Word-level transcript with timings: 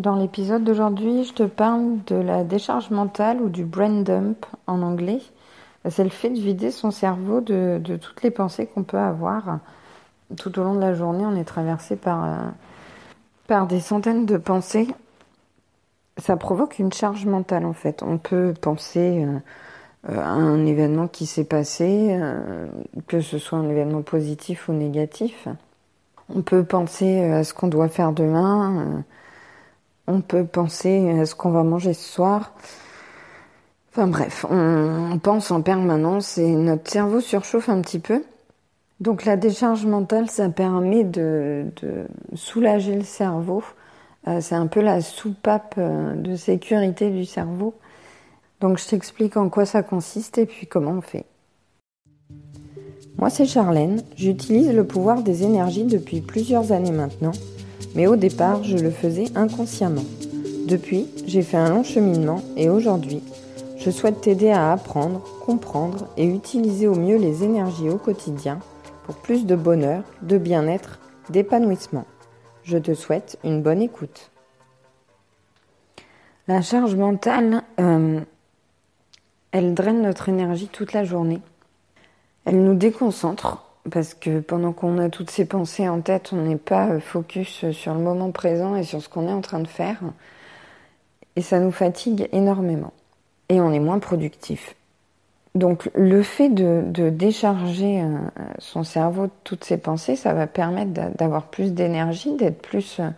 Dans 0.00 0.16
l'épisode 0.16 0.64
d'aujourd'hui, 0.64 1.22
je 1.22 1.32
te 1.32 1.44
parle 1.44 2.02
de 2.08 2.16
la 2.16 2.42
décharge 2.42 2.90
mentale 2.90 3.40
ou 3.40 3.48
du 3.48 3.64
brain 3.64 4.02
dump 4.02 4.44
en 4.66 4.82
anglais. 4.82 5.20
C'est 5.88 6.02
le 6.02 6.10
fait 6.10 6.30
de 6.30 6.40
vider 6.40 6.72
son 6.72 6.90
cerveau 6.90 7.40
de, 7.40 7.80
toutes 8.00 8.24
les 8.24 8.32
pensées 8.32 8.66
qu'on 8.66 8.82
peut 8.82 8.98
avoir. 8.98 9.60
Tout 10.36 10.58
au 10.58 10.64
long 10.64 10.74
de 10.74 10.80
la 10.80 10.94
journée, 10.94 11.24
on 11.24 11.36
est 11.36 11.44
traversé 11.44 11.94
par, 11.94 12.24
euh, 12.24 12.48
par 13.46 13.68
des 13.68 13.78
centaines 13.78 14.26
de 14.26 14.36
pensées. 14.36 14.88
Ça 16.18 16.36
provoque 16.36 16.80
une 16.80 16.92
charge 16.92 17.24
mentale 17.24 17.66
en 17.66 17.72
fait. 17.72 18.02
On 18.02 18.18
peut 18.18 18.52
penser 18.60 19.24
euh, 20.08 20.18
à 20.18 20.30
un 20.30 20.66
événement 20.66 21.06
qui 21.06 21.24
s'est 21.24 21.44
passé, 21.44 22.08
euh, 22.20 22.66
que 23.06 23.20
ce 23.20 23.38
soit 23.38 23.58
un 23.58 23.68
événement 23.68 24.02
positif 24.02 24.68
ou 24.68 24.72
négatif. 24.72 25.46
On 26.34 26.42
peut 26.42 26.64
penser 26.64 27.22
à 27.22 27.44
ce 27.44 27.54
qu'on 27.54 27.68
doit 27.68 27.88
faire 27.88 28.10
demain 28.10 29.04
on 30.06 30.20
peut 30.20 30.44
penser 30.44 31.10
à 31.20 31.26
ce 31.26 31.34
qu'on 31.34 31.50
va 31.50 31.62
manger 31.62 31.92
ce 31.92 32.12
soir. 32.12 32.52
Enfin 33.92 34.06
bref, 34.08 34.44
on, 34.50 35.18
pense 35.22 35.50
en 35.50 35.62
permanence 35.62 36.38
et 36.38 36.50
notre 36.54 36.90
cerveau 36.90 37.20
surchauffe 37.20 37.68
un 37.68 37.80
petit 37.80 37.98
peu. 37.98 38.22
Donc 39.00 39.24
la 39.24 39.36
décharge 39.36 39.86
mentale, 39.86 40.28
ça 40.28 40.48
permet 40.48 41.04
de, 41.04 41.66
soulager 42.34 42.94
le 42.94 43.04
cerveau. 43.04 43.62
Euh, 44.28 44.40
c'est 44.40 44.54
un 44.54 44.66
peu 44.66 44.80
la 44.80 45.00
soupape 45.00 45.76
euh, 45.78 46.14
de 46.14 46.36
sécurité 46.36 47.10
du 47.10 47.24
cerveau. 47.24 47.74
Donc 48.60 48.78
je 48.78 48.86
t'explique 48.86 49.36
en 49.36 49.48
quoi 49.48 49.66
ça 49.66 49.82
consiste 49.82 50.38
et 50.38 50.46
puis 50.46 50.66
comment 50.66 50.92
on 50.92 51.00
fait. 51.00 51.24
Moi 53.18 53.30
c'est 53.30 53.46
Charlène, 53.46 54.02
j'utilise 54.16 54.72
le 54.72 54.84
pouvoir 54.84 55.22
des 55.22 55.42
énergies 55.42 55.84
depuis 55.84 56.20
plusieurs 56.20 56.72
années 56.72 56.90
maintenant 56.90 57.32
mais 57.96 58.06
au 58.06 58.14
départ, 58.14 58.62
je 58.62 58.76
le 58.76 58.90
faisais 58.90 59.26
inconsciemment. 59.34 60.04
Depuis, 60.68 61.08
j'ai 61.26 61.42
fait 61.42 61.56
un 61.56 61.70
long 61.70 61.82
cheminement 61.82 62.42
et 62.56 62.68
aujourd'hui, 62.68 63.22
je 63.78 63.90
souhaite 63.90 64.20
t'aider 64.20 64.50
à 64.50 64.72
apprendre, 64.72 65.22
comprendre 65.44 66.06
et 66.18 66.26
utiliser 66.26 66.86
au 66.86 66.94
mieux 66.94 67.16
les 67.16 67.42
énergies 67.42 67.88
au 67.88 67.96
quotidien 67.96 68.58
pour 69.06 69.16
plus 69.16 69.46
de 69.46 69.56
bonheur, 69.56 70.02
de 70.20 70.36
bien-être, 70.36 70.98
d'épanouissement. 71.30 72.04
Je 72.64 72.76
te 72.76 72.92
souhaite 72.92 73.38
une 73.44 73.62
bonne 73.62 73.80
écoute. 73.80 74.30
La 76.48 76.60
charge 76.60 76.96
mentale, 76.96 77.62
euh, 77.80 78.20
elle 79.52 79.72
draine 79.72 80.02
notre 80.02 80.28
énergie 80.28 80.68
toute 80.68 80.92
la 80.92 81.04
journée. 81.04 81.40
Elle 82.44 82.62
nous 82.62 82.74
déconcentre 82.74 83.65
parce 83.90 84.14
que 84.14 84.40
pendant 84.40 84.72
qu'on 84.72 84.98
a 84.98 85.08
toutes 85.08 85.30
ces 85.30 85.44
pensées 85.44 85.88
en 85.88 86.00
tête, 86.00 86.30
on 86.32 86.42
n'est 86.42 86.56
pas 86.56 86.88
euh, 86.88 87.00
focus 87.00 87.70
sur 87.70 87.94
le 87.94 88.00
moment 88.00 88.30
présent 88.30 88.76
et 88.76 88.82
sur 88.82 89.02
ce 89.02 89.08
qu'on 89.08 89.28
est 89.28 89.32
en 89.32 89.40
train 89.40 89.60
de 89.60 89.68
faire. 89.68 89.98
Et 91.36 91.42
ça 91.42 91.58
nous 91.58 91.70
fatigue 91.70 92.28
énormément. 92.32 92.92
Et 93.48 93.60
on 93.60 93.72
est 93.72 93.80
moins 93.80 93.98
productif. 93.98 94.74
Donc 95.54 95.90
le 95.94 96.22
fait 96.22 96.48
de, 96.50 97.10
décharger 97.10 98.02
euh, 98.02 98.18
son 98.58 98.84
cerveau 98.84 99.26
de 99.26 99.32
toutes 99.44 99.64
ces 99.64 99.78
pensées, 99.78 100.16
ça 100.16 100.34
va 100.34 100.46
permettre 100.46 100.92
d'avoir 101.16 101.46
plus 101.46 101.72
d'énergie, 101.72 102.34
d'être 102.36 102.60
plus 102.60 103.00
euh, 103.00 103.08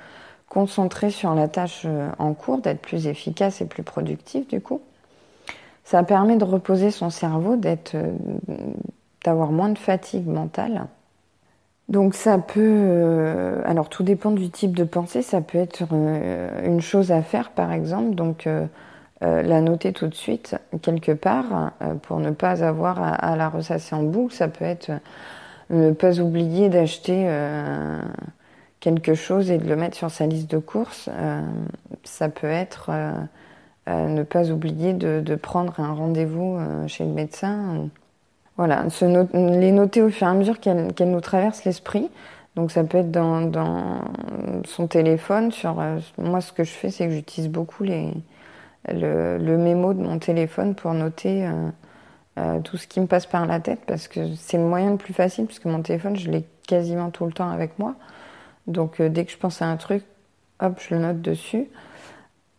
concentré 0.48 1.10
sur 1.10 1.34
la 1.34 1.48
tâche 1.48 1.86
en 2.18 2.32
cours, 2.32 2.58
d'être 2.58 2.80
plus 2.80 3.06
efficace 3.06 3.60
et 3.60 3.66
plus 3.66 3.82
productif 3.82 4.48
du 4.48 4.60
coup. 4.60 4.80
Ça 5.84 6.02
permet 6.04 6.36
de 6.36 6.44
reposer 6.44 6.90
son 6.90 7.10
cerveau, 7.10 7.56
d'être 7.56 7.96
d'avoir 9.28 9.52
moins 9.52 9.68
de 9.68 9.78
fatigue 9.78 10.26
mentale. 10.26 10.86
Donc 11.88 12.14
ça 12.14 12.38
peut, 12.38 12.60
euh, 12.60 13.62
alors 13.64 13.88
tout 13.88 14.02
dépend 14.02 14.30
du 14.30 14.50
type 14.50 14.74
de 14.76 14.84
pensée, 14.84 15.22
ça 15.22 15.40
peut 15.40 15.58
être 15.58 15.84
euh, 15.92 16.66
une 16.66 16.80
chose 16.80 17.12
à 17.12 17.22
faire 17.22 17.50
par 17.50 17.72
exemple, 17.72 18.14
donc 18.14 18.46
euh, 18.46 18.66
la 19.20 19.60
noter 19.60 19.92
tout 19.92 20.06
de 20.06 20.14
suite 20.14 20.56
quelque 20.80 21.12
part 21.12 21.72
pour 22.02 22.20
ne 22.20 22.30
pas 22.30 22.62
avoir 22.62 23.02
à, 23.02 23.36
la 23.36 23.48
ressasser 23.48 23.94
en 23.96 24.04
boucle, 24.04 24.32
ça 24.32 24.48
peut 24.48 24.64
être 24.64 24.92
ne 25.70 25.90
pas 25.90 26.20
oublier 26.20 26.68
d'acheter 26.68 27.28
quelque 28.78 29.14
chose 29.14 29.50
et 29.50 29.58
de 29.58 29.68
le 29.68 29.74
mettre 29.74 29.96
sur 29.96 30.12
sa 30.12 30.26
liste 30.26 30.48
de 30.48 30.58
courses, 30.58 31.10
ça 32.04 32.28
peut 32.28 32.46
être 32.46 32.92
ne 33.88 34.22
pas 34.22 34.52
oublier 34.52 34.92
de, 34.92 35.20
de 35.20 35.34
prendre 35.34 35.80
un 35.80 35.92
rendez-vous 35.94 36.56
chez 36.86 37.04
le 37.04 37.10
médecin 37.10 37.88
voilà, 38.58 38.86
les 39.32 39.70
noter 39.70 40.02
au 40.02 40.10
fur 40.10 40.26
et 40.26 40.30
à 40.30 40.34
mesure 40.34 40.58
qu'elles 40.58 40.92
nous 41.00 41.20
traversent 41.20 41.64
l'esprit. 41.64 42.10
Donc 42.56 42.72
ça 42.72 42.82
peut 42.82 42.98
être 42.98 43.12
dans, 43.12 44.02
son 44.64 44.88
téléphone. 44.88 45.52
Sur 45.52 45.78
euh, 45.78 46.00
moi, 46.18 46.40
ce 46.40 46.52
que 46.52 46.64
je 46.64 46.72
fais, 46.72 46.90
c'est 46.90 47.06
que 47.06 47.12
j'utilise 47.12 47.48
beaucoup 47.48 47.84
les, 47.84 48.12
le, 48.88 49.56
mémo 49.56 49.94
de 49.94 50.02
mon 50.02 50.18
téléphone 50.18 50.74
pour 50.74 50.92
noter 50.92 51.46
euh, 51.46 51.70
euh, 52.40 52.58
tout 52.58 52.76
ce 52.76 52.88
qui 52.88 53.00
me 53.00 53.06
passe 53.06 53.26
par 53.26 53.46
la 53.46 53.60
tête 53.60 53.82
parce 53.86 54.08
que 54.08 54.34
c'est 54.34 54.58
le 54.58 54.64
moyen 54.64 54.90
le 54.90 54.96
plus 54.96 55.14
facile 55.14 55.46
puisque 55.46 55.66
mon 55.66 55.80
téléphone, 55.80 56.16
je 56.16 56.28
l'ai 56.28 56.44
quasiment 56.66 57.10
tout 57.10 57.26
le 57.26 57.32
temps 57.32 57.50
avec 57.50 57.78
moi. 57.78 57.94
Donc 58.66 59.00
dès 59.00 59.24
que 59.24 59.30
je 59.30 59.38
pense 59.38 59.62
à 59.62 59.66
un 59.66 59.76
truc, 59.76 60.02
hop, 60.58 60.80
je 60.80 60.96
le 60.96 61.00
note 61.00 61.20
dessus. 61.20 61.68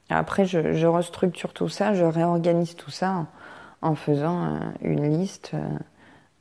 Après, 0.09 0.45
je 0.45 0.87
restructure 0.87 1.51
tout 1.51 1.67
ça, 1.67 1.93
je 1.93 2.05
réorganise 2.05 2.77
tout 2.77 2.89
ça 2.89 3.25
en 3.81 3.95
faisant 3.95 4.43
euh, 4.43 4.57
une 4.81 5.17
liste, 5.17 5.51
euh, 5.53 5.59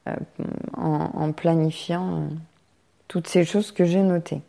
euh, 0.08 0.14
en, 0.76 1.32
planifiant 1.32 2.28
toutes 3.08 3.28
ces 3.28 3.44
choses 3.44 3.72
que 3.72 3.84
j'ai 3.84 4.02
notées. 4.02 4.42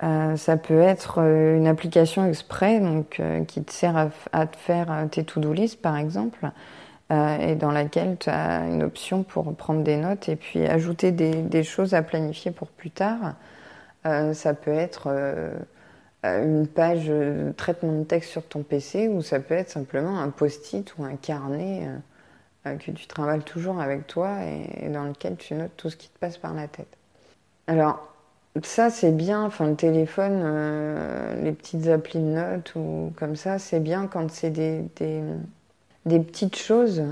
ça 0.00 0.56
peut 0.56 0.80
être 0.80 1.18
une 1.18 1.66
application 1.66 2.26
exprès 2.26 2.80
donc, 2.80 3.20
qui 3.48 3.62
te 3.62 3.72
sert 3.72 4.10
à, 4.32 4.46
te 4.46 4.56
faire 4.56 5.06
tes 5.10 5.24
to-do 5.24 5.52
list 5.52 5.80
par 5.80 5.96
exemple 5.96 6.50
et 7.10 7.54
dans 7.54 7.70
laquelle 7.70 8.16
tu 8.18 8.28
as 8.28 8.66
une 8.66 8.82
option 8.82 9.22
pour 9.22 9.54
prendre 9.54 9.82
des 9.82 9.96
notes 9.96 10.28
et 10.28 10.36
puis 10.36 10.66
ajouter 10.66 11.12
des, 11.12 11.62
choses 11.62 11.94
à 11.94 12.02
planifier 12.02 12.50
pour 12.50 12.68
plus 12.68 12.90
tard. 12.90 13.34
ça 14.04 14.54
peut 14.54 14.74
être 14.74 15.08
une 16.22 16.66
page 16.66 17.06
de 17.06 17.52
traitement 17.56 18.00
de 18.00 18.04
texte 18.04 18.30
sur 18.30 18.46
ton 18.46 18.62
PC 18.62 19.08
ou 19.08 19.22
ça 19.22 19.40
peut 19.40 19.54
être 19.54 19.70
simplement 19.70 20.18
un 20.18 20.30
post-it 20.30 20.94
ou 20.98 21.04
un 21.04 21.16
carnet 21.16 21.88
que 22.64 22.90
tu 22.92 23.06
travailles 23.06 23.42
toujours 23.42 23.80
avec 23.80 24.06
toi 24.06 24.38
et, 24.44 24.88
dans 24.88 25.04
lequel 25.04 25.36
tu 25.36 25.54
notes 25.54 25.72
tout 25.76 25.90
ce 25.90 25.96
qui 25.96 26.08
te 26.08 26.18
passe 26.18 26.38
par 26.38 26.54
la 26.54 26.68
tête. 26.68 26.96
Alors, 27.66 28.08
ça 28.62 28.90
c'est 28.90 29.12
bien, 29.12 29.44
enfin 29.44 29.66
le 29.68 29.76
téléphone, 29.76 30.40
euh, 30.44 31.42
les 31.42 31.52
petites 31.52 31.88
applis 31.88 32.20
de 32.20 32.24
notes 32.24 32.72
ou 32.76 33.12
comme 33.16 33.36
ça, 33.36 33.58
c'est 33.58 33.80
bien 33.80 34.06
quand 34.06 34.30
c'est 34.30 34.50
des, 34.50 34.82
des, 36.06 36.20
petites 36.20 36.56
choses, 36.56 37.02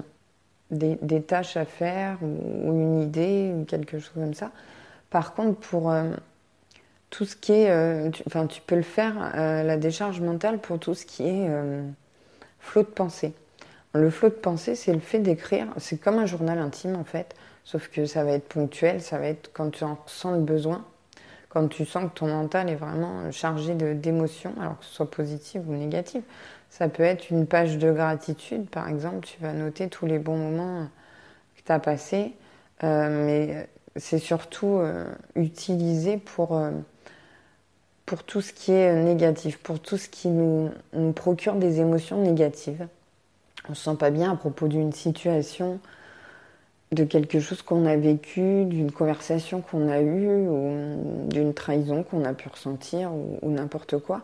des, 0.70 1.22
tâches 1.22 1.56
à 1.56 1.64
faire 1.64 2.18
ou, 2.22 2.72
une 2.72 3.02
idée 3.02 3.52
ou 3.54 3.64
quelque 3.64 3.98
chose 3.98 4.12
comme 4.14 4.34
ça. 4.34 4.52
Par 5.10 5.34
contre, 5.34 5.58
pour 5.58 5.90
euh, 5.90 6.10
tout 7.10 7.24
ce 7.24 7.34
qui 7.34 7.52
est, 7.52 8.10
enfin 8.26 8.46
tu, 8.46 8.60
peux 8.60 8.76
le 8.76 8.82
faire, 8.82 9.32
la 9.34 9.76
décharge 9.76 10.20
mentale 10.20 10.58
pour 10.58 10.78
tout 10.78 10.94
ce 10.94 11.04
qui 11.04 11.24
est 11.24 11.48
flot 12.60 12.82
de 12.82 12.88
pensée. 12.88 13.32
Le 13.92 14.08
flot 14.08 14.28
de 14.28 14.34
pensée, 14.34 14.76
c'est 14.76 14.92
le 14.92 15.00
fait 15.00 15.18
d'écrire. 15.18 15.66
C'est 15.78 15.98
comme 15.98 16.18
un 16.18 16.26
journal 16.26 16.58
intime 16.58 16.94
en 16.94 17.02
fait, 17.04 17.34
sauf 17.64 17.88
que 17.88 18.06
ça 18.06 18.22
va 18.22 18.32
être 18.32 18.48
ponctuel, 18.48 19.02
ça 19.02 19.18
va 19.18 19.26
être 19.26 19.50
quand 19.52 19.70
tu 19.70 19.82
en 19.82 19.98
sens 20.06 20.34
le 20.36 20.42
besoin, 20.42 20.84
quand 21.48 21.66
tu 21.66 21.84
sens 21.84 22.04
que 22.04 22.18
ton 22.18 22.28
mental 22.28 22.70
est 22.70 22.76
vraiment 22.76 23.30
chargé 23.32 23.74
d'émotions, 23.74 24.54
alors 24.60 24.78
que 24.78 24.84
ce 24.84 24.94
soit 24.94 25.10
positive 25.10 25.68
ou 25.68 25.72
négative. 25.72 26.22
Ça 26.68 26.88
peut 26.88 27.02
être 27.02 27.30
une 27.30 27.46
page 27.46 27.78
de 27.78 27.90
gratitude, 27.90 28.68
par 28.68 28.88
exemple, 28.88 29.26
tu 29.26 29.40
vas 29.40 29.52
noter 29.52 29.88
tous 29.88 30.06
les 30.06 30.20
bons 30.20 30.36
moments 30.36 30.86
que 31.56 31.62
tu 31.64 31.72
as 31.72 31.80
passés, 31.80 32.32
euh, 32.84 33.26
mais 33.26 33.68
c'est 33.96 34.20
surtout 34.20 34.78
euh, 34.78 35.04
utilisé 35.34 36.16
pour, 36.16 36.56
euh, 36.56 36.70
pour 38.06 38.22
tout 38.22 38.40
ce 38.40 38.52
qui 38.52 38.70
est 38.70 38.94
négatif, 39.02 39.58
pour 39.58 39.80
tout 39.80 39.96
ce 39.96 40.08
qui 40.08 40.28
nous 40.28 40.70
procure 41.16 41.56
des 41.56 41.80
émotions 41.80 42.22
négatives 42.22 42.86
on 43.70 43.74
se 43.74 43.84
sent 43.84 43.96
pas 43.96 44.10
bien 44.10 44.32
à 44.32 44.36
propos 44.36 44.66
d'une 44.66 44.92
situation, 44.92 45.78
de 46.92 47.04
quelque 47.04 47.38
chose 47.38 47.62
qu'on 47.62 47.86
a 47.86 47.96
vécu, 47.96 48.64
d'une 48.64 48.90
conversation 48.90 49.60
qu'on 49.60 49.88
a 49.88 50.00
eue, 50.00 50.48
ou 50.48 51.28
d'une 51.28 51.54
trahison 51.54 52.02
qu'on 52.02 52.24
a 52.24 52.34
pu 52.34 52.48
ressentir, 52.48 53.12
ou, 53.12 53.50
n'importe 53.50 53.98
quoi. 53.98 54.22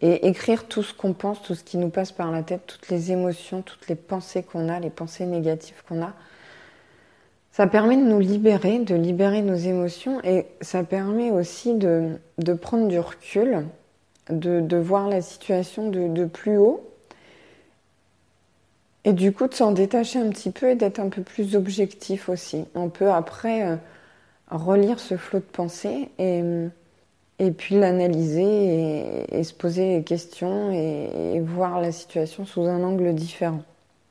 Et 0.00 0.28
écrire 0.28 0.66
tout 0.68 0.82
ce 0.82 0.94
qu'on 0.94 1.12
pense, 1.12 1.42
tout 1.42 1.54
ce 1.54 1.64
qui 1.64 1.76
nous 1.76 1.90
passe 1.90 2.12
par 2.12 2.30
la 2.30 2.42
tête, 2.42 2.62
toutes 2.66 2.88
les 2.88 3.12
émotions, 3.12 3.62
toutes 3.62 3.88
les 3.88 3.94
pensées 3.94 4.42
qu'on 4.42 4.68
a, 4.68 4.80
les 4.80 4.90
pensées 4.90 5.26
négatives 5.26 5.82
qu'on 5.86 6.02
a, 6.02 6.14
ça 7.50 7.66
permet 7.66 7.96
de 7.96 8.02
nous 8.02 8.20
libérer, 8.20 8.78
de 8.78 8.94
libérer 8.94 9.42
nos 9.42 9.56
émotions, 9.56 10.22
et 10.24 10.46
ça 10.60 10.84
permet 10.84 11.30
aussi 11.30 11.74
de, 11.74 12.18
prendre 12.62 12.88
du 12.88 13.00
recul, 13.00 13.66
de, 14.30 14.76
voir 14.76 15.08
la 15.08 15.20
situation 15.20 15.90
de 15.90 16.24
plus 16.24 16.56
haut 16.56 16.87
et 19.08 19.14
du 19.14 19.32
coup, 19.32 19.48
de 19.48 19.54
s'en 19.54 19.72
détacher 19.72 20.18
un 20.18 20.28
petit 20.28 20.50
peu 20.50 20.68
et 20.68 20.74
d'être 20.74 20.98
un 20.98 21.08
peu 21.08 21.22
plus 21.22 21.56
objectif 21.56 22.28
aussi. 22.28 22.66
On 22.74 22.90
peut 22.90 23.10
après 23.10 23.66
euh, 23.66 23.76
relire 24.50 25.00
ce 25.00 25.16
flot 25.16 25.38
de 25.38 25.44
pensée 25.44 26.10
et, 26.18 26.42
et 27.38 27.50
puis 27.50 27.76
l'analyser 27.76 29.24
et, 29.32 29.44
se 29.44 29.54
poser 29.54 29.96
des 29.96 30.04
questions 30.04 30.70
et, 30.72 31.40
voir 31.40 31.80
la 31.80 31.90
situation 31.90 32.44
sous 32.44 32.66
un 32.66 32.84
angle 32.84 33.14
différent. 33.14 33.62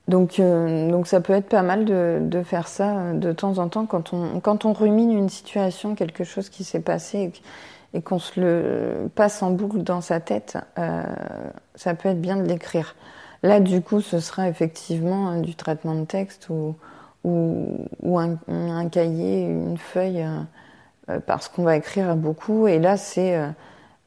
Donc, 0.08 0.40
euh, 0.40 0.90
donc 0.90 1.06
ça 1.06 1.22
peut 1.22 1.34
être 1.34 1.50
pas 1.50 1.62
mal 1.62 1.86
de, 1.86 2.18
de, 2.20 2.42
faire 2.42 2.68
ça 2.68 2.98
euh, 2.98 3.14
de 3.14 3.32
temps 3.34 3.60
en 3.60 3.70
temps 3.70 3.86
quand 3.86 4.14
on, 4.14 4.40
quand 4.40 4.66
on 4.66 4.74
rumine 4.74 5.12
une 5.12 5.30
situation, 5.30 5.94
quelque 5.94 6.24
chose 6.24 6.50
qui 6.50 6.64
s'est 6.64 6.80
passé 6.80 7.32
et, 7.94 8.02
qu'on 8.02 8.18
se 8.18 8.40
le 8.40 9.10
passe 9.14 9.44
en 9.44 9.52
boucle 9.52 9.84
dans 9.84 10.02
sa 10.02 10.20
tête, 10.20 10.58
ça 11.76 11.94
peut 11.94 12.10
être 12.10 12.22
bien 12.22 12.38
de 12.38 12.48
l'écrire. 12.48 12.96
Là, 13.44 13.60
du 13.60 13.82
coup, 13.82 14.02
ce 14.02 14.20
sera 14.20 14.50
effectivement 14.50 15.32
euh, 15.32 15.42
du 15.42 15.56
traitement 15.56 15.96
de 15.96 16.06
texte 16.06 16.50
ou, 16.50 16.76
un, 17.26 18.90
cahier, 18.90 19.44
une 19.44 19.78
feuille. 19.78 20.26
Euh, 21.10 21.20
parce 21.26 21.48
qu'on 21.48 21.64
va 21.64 21.78
écrire 21.78 22.16
beaucoup. 22.16 22.68
Et 22.68 22.80
là, 22.80 22.98
c'est 22.98 23.30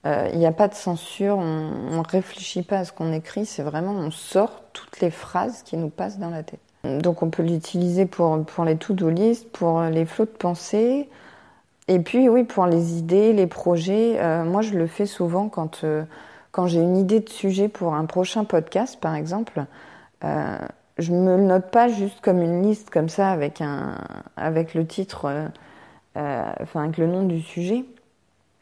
il 0.05 0.09
euh, 0.11 0.33
n'y 0.35 0.47
euh, 0.47 0.49
a 0.49 0.53
pas 0.53 0.69
de 0.69 0.75
censure, 0.75 1.37
on 1.39 1.97
ne 1.99 2.09
réfléchit 2.09 2.63
pas 2.63 2.79
à 2.79 2.85
ce 2.85 2.93
qu'on 2.93 3.13
écrit, 3.13 3.45
c'est 3.45 3.63
vraiment 3.63 3.93
on 3.93 4.11
sort 4.11 4.63
toutes 4.73 5.01
les 5.01 5.11
phrases 5.11 5.63
qui 5.63 5.77
nous 5.77 5.91
passent 5.91 6.19
dans 6.19 6.31
la 6.31 6.43
tête. 6.43 6.61
Donc 6.85 7.23
on 7.23 7.29
peut 7.29 7.43
l'utiliser 7.43 8.07
pour, 8.07 8.43
pour 8.45 8.65
les 8.65 8.77
to-do 8.77 9.11
list, 9.11 9.51
pour 9.53 9.83
les 9.83 10.07
flots 10.07 10.25
de 10.25 10.31
pensée, 10.31 11.11
et 11.89 11.99
puis 11.99 12.31
oui, 12.31 12.45
pour 12.45 12.65
les 12.65 12.97
idées, 12.97 13.35
les 13.35 13.47
projets. 13.47 14.19
moi, 14.45 14.63
je 14.63 14.73
le 14.73 14.87
fais 14.87 15.05
souvent 15.05 15.51
quand, 15.51 15.85
quand 16.53 16.67
j'ai 16.67 16.81
une 16.81 16.97
idée 16.97 17.21
de 17.21 17.29
sujet 17.29 17.69
pour 17.69 17.95
un 17.95 18.07
prochain 18.07 18.45
podcast, 18.45 18.99
par 19.01 19.15
exemple. 19.15 19.65
je 20.23 21.13
me 21.13 21.37
note 21.39 21.71
pas 21.71 21.89
juste 21.89 22.21
comme 22.21 22.43
une 22.43 22.63
liste 22.63 22.91
comme 22.91 23.09
ça 23.09 23.31
avec, 23.31 23.61
un, 23.61 23.97
avec 24.37 24.75
le 24.75 24.87
titre 24.87 25.51
euh, 26.17 26.53
enfin 26.61 26.85
avec 26.85 26.99
le 26.99 27.07
nom 27.07 27.25
du 27.25 27.41
sujet. 27.41 27.85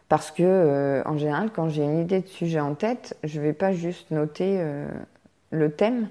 Parce 0.09 0.31
que, 0.31 0.43
euh, 0.43 1.03
en 1.05 1.19
général, 1.19 1.51
quand 1.55 1.69
j'ai 1.69 1.83
une 1.83 2.01
idée 2.01 2.21
de 2.21 2.27
sujet 2.27 2.61
en 2.61 2.75
tête, 2.75 3.17
je 3.25 3.41
vais 3.41 3.53
pas 3.53 3.73
juste 3.73 4.11
noter 4.11 4.57
euh, 4.59 4.89
le 5.51 5.71
thème. 5.71 6.09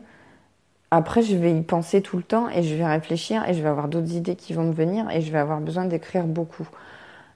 Après, 0.92 1.22
je 1.22 1.36
vais 1.36 1.56
y 1.58 1.62
penser 1.62 2.02
tout 2.02 2.18
le 2.18 2.24
temps 2.24 2.50
et 2.50 2.64
je 2.64 2.76
vais 2.76 2.86
réfléchir 2.86 3.48
et 3.50 3.54
je 3.54 3.62
vais 3.62 3.70
avoir 3.70 3.88
d'autres 3.88 4.14
idées 4.14 4.36
qui 4.36 4.54
vont 4.54 4.64
me 4.66 4.72
venir 4.74 5.10
et 5.12 5.22
je 5.22 5.32
vais 5.32 5.40
avoir 5.40 5.60
besoin 5.60 5.86
d'écrire 5.86 6.26
beaucoup. 6.26 6.68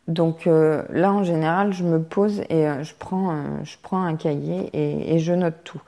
Donc 0.07 0.45
là, 0.45 1.13
en 1.13 1.23
général, 1.23 1.73
je 1.73 1.83
me 1.83 2.01
pose 2.01 2.41
et 2.49 2.65
je, 2.81 2.93
prends, 2.97 3.63
je 3.63 3.77
prends 3.81 4.03
un 4.03 4.15
cahier 4.15 4.69
et, 4.73 5.19
je 5.19 5.31
note 5.31 5.63
tout. 5.63 5.81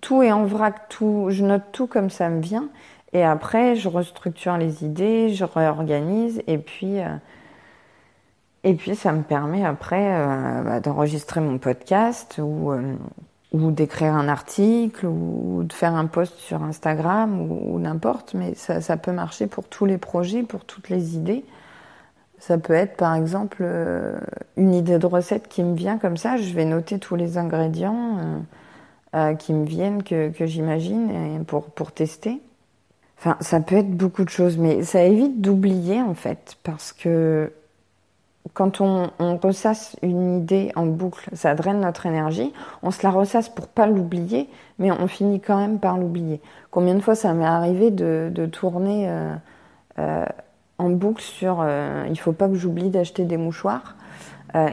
Tout 0.00 0.22
est 0.22 0.30
en 0.30 0.44
vrac, 0.44 0.88
tout, 0.88 1.26
je 1.30 1.44
note 1.44 1.64
tout 1.72 1.86
comme 1.86 2.10
ça 2.10 2.28
me 2.28 2.40
vient. 2.40 2.68
Et 3.12 3.24
après, 3.24 3.74
je 3.74 3.88
restructure 3.88 4.58
les 4.58 4.84
idées, 4.84 5.30
je 5.30 5.44
réorganise 5.44 6.42
et 6.46 6.58
puis 6.58 7.00
et 8.64 8.74
puis, 8.74 8.94
ça 8.94 9.12
me 9.12 9.22
permet 9.22 9.64
après 9.64 10.14
euh, 10.14 10.62
bah, 10.62 10.80
d'enregistrer 10.80 11.40
mon 11.40 11.58
podcast 11.58 12.38
ou, 12.38 12.70
euh, 12.70 12.94
ou 13.52 13.72
d'écrire 13.72 14.14
un 14.14 14.28
article 14.28 15.06
ou 15.06 15.64
de 15.64 15.72
faire 15.72 15.94
un 15.94 16.06
post 16.06 16.38
sur 16.38 16.62
Instagram 16.62 17.40
ou, 17.40 17.78
n'importe. 17.80 18.34
Mais 18.34 18.54
ça, 18.54 18.96
peut 18.96 19.12
marcher 19.12 19.48
pour 19.48 19.64
tous 19.64 19.84
les 19.84 19.98
projets, 19.98 20.42
pour 20.44 20.64
toutes 20.64 20.90
les 20.90 21.16
idées. 21.16 21.44
Ça 22.42 22.58
peut 22.58 22.72
être 22.72 22.96
par 22.96 23.14
exemple 23.14 23.58
euh, 23.60 24.18
une 24.56 24.74
idée 24.74 24.98
de 24.98 25.06
recette 25.06 25.46
qui 25.46 25.62
me 25.62 25.76
vient 25.76 25.96
comme 25.96 26.16
ça. 26.16 26.36
Je 26.36 26.52
vais 26.52 26.64
noter 26.64 26.98
tous 26.98 27.14
les 27.14 27.38
ingrédients 27.38 28.42
qui 29.38 29.52
me 29.52 29.66
viennent, 29.66 30.02
que, 30.02 30.32
j'imagine 30.40 31.44
pour, 31.46 31.66
pour 31.66 31.92
tester. 31.92 32.40
Enfin, 33.18 33.36
ça 33.40 33.60
peut 33.60 33.76
être 33.76 33.90
beaucoup 33.90 34.24
de 34.24 34.30
choses, 34.30 34.56
mais 34.56 34.82
ça 34.82 35.04
évite 35.04 35.40
d'oublier 35.40 36.00
en 36.00 36.14
fait, 36.14 36.56
parce 36.64 36.92
que 36.92 37.52
quand 38.54 38.80
on, 38.80 39.10
ressasse 39.42 39.96
une 40.02 40.38
idée 40.38 40.72
en 40.74 40.86
boucle, 40.86 41.30
ça 41.32 41.54
draine 41.54 41.80
notre 41.80 42.06
énergie. 42.06 42.52
On 42.82 42.90
se 42.90 43.02
la 43.02 43.10
ressasse 43.10 43.48
pour 43.48 43.68
pas 43.68 43.86
l'oublier, 43.86 44.48
mais 44.78 44.90
on 44.90 45.06
finit 45.06 45.40
quand 45.40 45.56
même 45.56 45.78
par 45.78 45.96
l'oublier. 45.96 46.40
Combien 46.70 46.94
de 46.94 47.00
fois 47.00 47.14
ça 47.14 47.32
m'est 47.32 47.44
arrivé 47.44 47.90
de, 47.90 48.46
tourner 48.50 49.08
euh, 49.08 49.34
euh, 49.98 50.26
en 50.78 50.90
boucle 50.90 51.22
sur 51.22 51.58
euh, 51.60 52.06
il 52.10 52.18
faut 52.18 52.32
pas 52.32 52.48
que 52.48 52.54
j'oublie 52.54 52.90
d'acheter 52.90 53.24
des 53.24 53.36
mouchoirs 53.36 53.96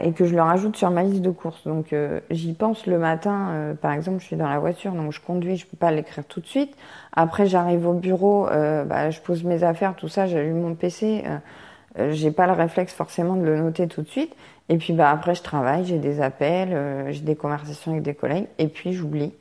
et 0.02 0.12
que 0.12 0.26
je 0.26 0.34
le 0.34 0.42
rajoute 0.42 0.76
sur 0.76 0.90
ma 0.90 1.02
liste 1.02 1.22
de 1.22 1.30
courses. 1.30 1.66
Donc 1.66 1.94
j'y 2.30 2.52
pense 2.52 2.84
le 2.84 2.98
matin, 2.98 3.74
par 3.80 3.92
exemple, 3.92 4.20
je 4.20 4.26
suis 4.26 4.36
dans 4.36 4.46
la 4.46 4.58
voiture, 4.58 4.92
donc 4.92 5.10
je 5.10 5.22
conduis, 5.22 5.56
je 5.56 5.66
peux 5.66 5.78
pas 5.78 5.90
l'écrire 5.90 6.26
tout 6.26 6.40
de 6.40 6.46
suite. 6.46 6.76
Après 7.14 7.46
j'arrive 7.46 7.86
au 7.86 7.94
bureau, 7.94 8.44
bah, 8.44 9.08
je 9.08 9.22
pose 9.22 9.42
mes 9.42 9.62
affaires, 9.62 9.96
tout 9.96 10.08
ça, 10.08 10.26
j'allume 10.26 10.60
mon 10.60 10.74
PC. 10.74 11.24
Euh, 11.98 12.12
j'ai 12.12 12.30
pas 12.30 12.46
le 12.46 12.52
réflexe 12.52 12.92
forcément 12.92 13.36
de 13.36 13.42
le 13.42 13.58
noter 13.58 13.88
tout 13.88 14.02
de 14.02 14.08
suite. 14.08 14.34
Et 14.68 14.76
puis 14.76 14.92
bah 14.92 15.10
après 15.10 15.34
je 15.34 15.42
travaille, 15.42 15.84
j'ai 15.84 15.98
des 15.98 16.20
appels, 16.20 16.72
euh, 16.72 17.10
j'ai 17.12 17.22
des 17.22 17.34
conversations 17.34 17.92
avec 17.92 18.04
des 18.04 18.14
collègues, 18.14 18.46
et 18.58 18.68
puis 18.68 18.92
j'oublie. 18.92 19.32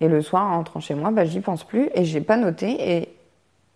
Et 0.00 0.08
le 0.08 0.22
soir, 0.22 0.46
en 0.46 0.56
rentrant 0.56 0.80
chez 0.80 0.94
moi, 0.94 1.10
bah 1.10 1.26
j'y 1.26 1.40
pense 1.40 1.64
plus 1.64 1.90
et 1.94 2.04
j'ai 2.04 2.22
pas 2.22 2.38
noté. 2.38 2.96
Et 2.98 3.08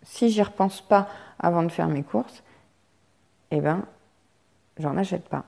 si 0.02 0.30
j'y 0.30 0.42
repense 0.42 0.80
pas 0.80 1.08
avant 1.38 1.62
de 1.62 1.70
faire 1.70 1.88
mes 1.88 2.02
courses, 2.02 2.42
eh 3.50 3.60
ben 3.60 3.82
j'en 4.78 4.96
achète 4.96 5.28
pas. 5.28 5.44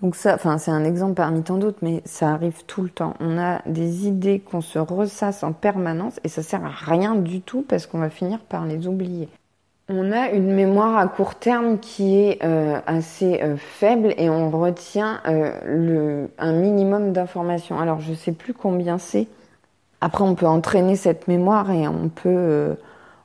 Donc 0.00 0.14
ça, 0.14 0.34
enfin 0.34 0.58
c'est 0.58 0.70
un 0.70 0.84
exemple 0.84 1.14
parmi 1.14 1.42
tant 1.42 1.56
d'autres, 1.56 1.78
mais 1.82 2.02
ça 2.04 2.30
arrive 2.30 2.64
tout 2.66 2.82
le 2.82 2.88
temps. 2.88 3.14
On 3.18 3.36
a 3.36 3.62
des 3.66 4.06
idées 4.06 4.38
qu'on 4.38 4.60
se 4.60 4.78
ressasse 4.78 5.42
en 5.42 5.52
permanence 5.52 6.20
et 6.22 6.28
ça 6.28 6.42
sert 6.42 6.64
à 6.64 6.70
rien 6.70 7.16
du 7.16 7.40
tout 7.40 7.64
parce 7.68 7.86
qu'on 7.86 7.98
va 7.98 8.10
finir 8.10 8.38
par 8.38 8.64
les 8.64 8.86
oublier. 8.86 9.28
On 9.88 10.12
a 10.12 10.30
une 10.30 10.52
mémoire 10.52 10.98
à 10.98 11.08
court 11.08 11.36
terme 11.36 11.78
qui 11.78 12.16
est 12.16 12.44
euh, 12.44 12.78
assez 12.86 13.40
euh, 13.42 13.56
faible 13.56 14.14
et 14.18 14.28
on 14.28 14.50
retient 14.50 15.20
euh, 15.26 15.50
le, 15.64 16.30
un 16.38 16.52
minimum 16.52 17.12
d'informations. 17.12 17.80
Alors 17.80 18.00
je 18.00 18.12
sais 18.12 18.32
plus 18.32 18.52
combien 18.54 18.98
c'est. 18.98 19.26
Après 20.00 20.22
on 20.22 20.36
peut 20.36 20.46
entraîner 20.46 20.94
cette 20.94 21.26
mémoire 21.26 21.72
et 21.72 21.88
on 21.88 22.08
peut 22.08 22.76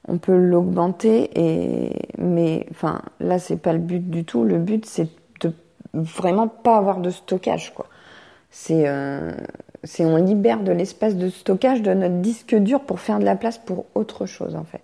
on 0.08 0.18
peut 0.18 0.38
l'augmenter 0.38 1.30
et 1.36 1.92
mais 2.18 2.66
enfin 2.72 3.02
là 3.20 3.40
c'est 3.40 3.58
pas 3.58 3.74
le 3.74 3.80
but 3.80 4.10
du 4.10 4.26
tout. 4.26 4.44
Le 4.44 4.58
but 4.58 4.86
c'est 4.86 5.10
de 5.42 5.54
vraiment 5.94 6.48
pas 6.48 6.78
avoir 6.78 7.00
de 7.00 7.10
stockage 7.10 7.74
quoi. 7.74 7.88
C'est 8.50 8.86
c'est 9.84 10.06
on 10.06 10.18
libère 10.18 10.62
de 10.62 10.72
l'espace 10.72 11.16
de 11.16 11.30
stockage 11.30 11.82
de 11.82 11.94
notre 11.94 12.22
disque 12.22 12.56
dur 12.56 12.82
pour 12.82 13.00
faire 13.00 13.20
de 13.20 13.26
la 13.26 13.36
place 13.36 13.58
pour 13.58 13.86
autre 13.96 14.26
chose 14.26 14.56
en 14.56 14.64
fait. 14.64 14.84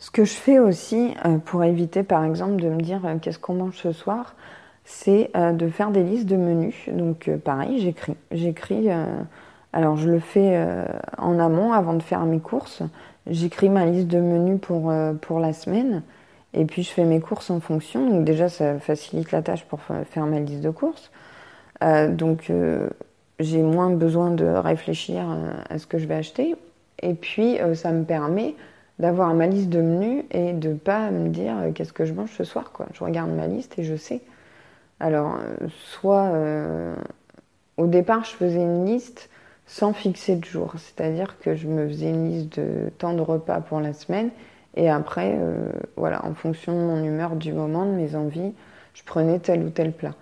Ce 0.00 0.10
que 0.10 0.24
je 0.24 0.32
fais 0.32 0.58
aussi 0.58 1.14
euh, 1.26 1.36
pour 1.36 1.62
éviter, 1.62 2.02
par 2.02 2.24
exemple, 2.24 2.56
de 2.56 2.70
me 2.70 2.80
dire 2.80 3.04
euh, 3.04 3.16
qu'est-ce 3.20 3.38
qu'on 3.38 3.52
mange 3.52 3.76
ce 3.76 3.92
soir, 3.92 4.34
c'est 4.82 5.30
euh, 5.36 5.52
de 5.52 5.68
faire 5.68 5.90
des 5.90 6.02
listes 6.02 6.26
de 6.26 6.36
menus. 6.36 6.88
Donc, 6.90 7.30
pareil, 7.44 7.78
j'écris. 7.80 8.16
J'écris. 8.30 8.88
alors, 9.74 9.96
je 9.96 10.08
le 10.08 10.18
fais 10.18 10.66
en 11.18 11.38
amont 11.38 11.72
avant 11.74 11.92
de 11.92 12.02
faire 12.02 12.24
mes 12.24 12.40
courses. 12.40 12.82
J'écris 13.26 13.68
ma 13.68 13.86
liste 13.86 14.08
de 14.08 14.18
menus 14.18 14.60
pour, 14.60 14.92
pour 15.20 15.40
la 15.40 15.52
semaine. 15.52 16.02
Et 16.52 16.64
puis, 16.64 16.82
je 16.82 16.90
fais 16.90 17.04
mes 17.04 17.20
courses 17.20 17.50
en 17.50 17.60
fonction. 17.60 18.08
Donc, 18.08 18.24
déjà, 18.24 18.48
ça 18.48 18.78
facilite 18.78 19.30
la 19.30 19.42
tâche 19.42 19.64
pour 19.64 19.80
faire 19.80 20.26
ma 20.26 20.40
liste 20.40 20.62
de 20.62 20.70
courses. 20.70 21.10
donc, 22.08 22.50
j'ai 23.38 23.62
moins 23.62 23.90
besoin 23.90 24.30
de 24.30 24.46
réfléchir 24.46 25.24
à 25.68 25.78
ce 25.78 25.86
que 25.86 25.98
je 25.98 26.06
vais 26.06 26.16
acheter. 26.16 26.56
Et 27.02 27.14
puis, 27.14 27.58
ça 27.74 27.92
me 27.92 28.04
permet 28.04 28.54
d'avoir 29.00 29.32
ma 29.34 29.46
liste 29.46 29.70
de 29.70 29.80
menus 29.80 30.24
et 30.30 30.52
de 30.52 30.74
pas 30.74 31.10
me 31.10 31.30
dire 31.30 31.56
euh, 31.58 31.72
qu'est-ce 31.72 31.92
que 31.92 32.04
je 32.04 32.12
mange 32.12 32.32
ce 32.36 32.44
soir. 32.44 32.70
Quoi. 32.70 32.86
Je 32.92 33.02
regarde 33.02 33.30
ma 33.30 33.46
liste 33.46 33.78
et 33.78 33.82
je 33.82 33.96
sais. 33.96 34.20
Alors, 35.00 35.38
euh, 35.40 35.68
soit 35.68 36.26
euh, 36.34 36.94
au 37.78 37.86
départ, 37.86 38.24
je 38.24 38.32
faisais 38.32 38.60
une 38.60 38.84
liste 38.84 39.30
sans 39.70 39.92
fixer 39.92 40.34
de 40.34 40.44
jour, 40.44 40.74
c'est-à-dire 40.78 41.38
que 41.38 41.54
je 41.54 41.68
me 41.68 41.86
faisais 41.86 42.10
une 42.10 42.28
liste 42.28 42.58
de 42.58 42.90
temps 42.98 43.12
de 43.12 43.20
repas 43.20 43.60
pour 43.60 43.78
la 43.80 43.92
semaine 43.92 44.30
et 44.76 44.90
après, 44.90 45.36
voilà, 45.96 46.24
en 46.24 46.34
fonction 46.34 46.72
de 46.72 46.78
mon 46.78 47.04
humeur 47.04 47.36
du 47.36 47.52
moment, 47.52 47.86
de 47.86 47.92
mes 47.92 48.16
envies, 48.16 48.52
je 48.94 49.02
prenais 49.04 49.38
tel 49.38 49.62
ou 49.62 49.70
tel 49.70 49.92
plat. 49.92 50.14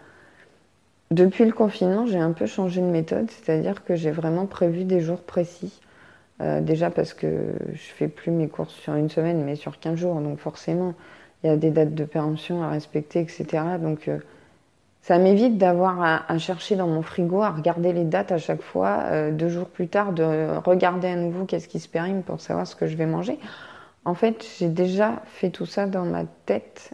Depuis 1.10 1.46
le 1.46 1.52
confinement, 1.52 2.06
j'ai 2.06 2.18
un 2.18 2.32
peu 2.32 2.44
changé 2.44 2.82
de 2.82 2.86
méthode, 2.86 3.30
c'est-à-dire 3.30 3.82
que 3.82 3.96
j'ai 3.96 4.10
vraiment 4.10 4.44
prévu 4.44 4.84
des 4.84 5.00
jours 5.00 5.22
précis. 5.22 5.80
Euh, 6.40 6.60
déjà 6.60 6.90
parce 6.90 7.14
que 7.14 7.52
je 7.72 7.88
fais 7.96 8.08
plus 8.08 8.30
mes 8.30 8.48
courses 8.48 8.74
sur 8.74 8.94
une 8.94 9.08
semaine, 9.08 9.42
mais 9.42 9.56
sur 9.56 9.80
15 9.80 9.98
jours. 9.98 10.20
Donc 10.20 10.38
forcément, 10.38 10.94
il 11.42 11.48
y 11.48 11.50
a 11.50 11.56
des 11.56 11.70
dates 11.70 11.94
de 11.94 12.04
péremption 12.04 12.62
à 12.62 12.68
respecter, 12.68 13.20
etc. 13.20 13.46
Euh, 13.54 14.18
ça 15.02 15.18
m'évite 15.18 15.56
d'avoir 15.56 16.24
à, 16.28 16.38
chercher 16.38 16.76
dans 16.76 16.86
mon 16.86 17.02
frigo, 17.02 17.42
à 17.42 17.50
regarder 17.50 17.92
les 17.92 18.04
dates 18.04 18.32
à 18.32 18.38
chaque 18.38 18.62
fois, 18.62 19.04
euh, 19.06 19.32
deux 19.32 19.48
jours 19.48 19.68
plus 19.68 19.88
tard, 19.88 20.12
de 20.12 20.58
regarder 20.64 21.08
à 21.08 21.16
nouveau 21.16 21.44
qu'est-ce 21.44 21.68
qui 21.68 21.80
se 21.80 21.88
périme 21.88 22.22
pour 22.22 22.40
savoir 22.40 22.66
ce 22.66 22.76
que 22.76 22.86
je 22.86 22.96
vais 22.96 23.06
manger. 23.06 23.38
En 24.04 24.14
fait, 24.14 24.44
j'ai 24.58 24.68
déjà 24.68 25.22
fait 25.24 25.50
tout 25.50 25.66
ça 25.66 25.86
dans 25.86 26.04
ma 26.04 26.24
tête 26.46 26.92